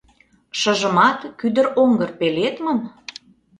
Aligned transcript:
Шыжымат 0.59 1.19
кӱдыроҥгыр 1.39 2.11
пеледмым?.. 2.19 2.79